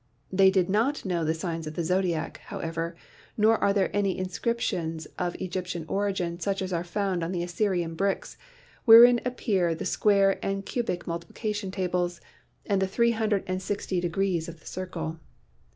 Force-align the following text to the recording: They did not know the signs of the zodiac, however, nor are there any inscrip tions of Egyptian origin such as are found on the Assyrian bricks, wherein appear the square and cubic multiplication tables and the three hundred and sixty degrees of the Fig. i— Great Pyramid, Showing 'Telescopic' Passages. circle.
They 0.31 0.49
did 0.49 0.67
not 0.67 1.05
know 1.05 1.23
the 1.23 1.35
signs 1.35 1.67
of 1.67 1.75
the 1.75 1.83
zodiac, 1.83 2.39
however, 2.45 2.95
nor 3.37 3.59
are 3.59 3.71
there 3.71 3.95
any 3.95 4.17
inscrip 4.17 4.59
tions 4.59 5.05
of 5.19 5.35
Egyptian 5.35 5.85
origin 5.87 6.39
such 6.39 6.63
as 6.63 6.73
are 6.73 6.83
found 6.83 7.23
on 7.23 7.31
the 7.31 7.43
Assyrian 7.43 7.93
bricks, 7.93 8.35
wherein 8.85 9.21
appear 9.23 9.75
the 9.75 9.85
square 9.85 10.43
and 10.43 10.65
cubic 10.65 11.05
multiplication 11.05 11.69
tables 11.69 12.19
and 12.65 12.81
the 12.81 12.87
three 12.87 13.11
hundred 13.11 13.43
and 13.45 13.61
sixty 13.61 14.01
degrees 14.01 14.47
of 14.49 14.55
the 14.59 14.65
Fig. 14.65 14.65
i— 14.65 14.73
Great 14.73 14.91
Pyramid, 14.91 14.91
Showing 14.91 14.91
'Telescopic' 14.91 15.19
Passages. 15.19 15.19
circle. 15.19 15.19